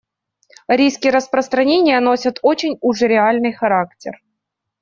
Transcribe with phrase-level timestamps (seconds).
[0.67, 4.19] Риски распространения носят очень уж реальный характер.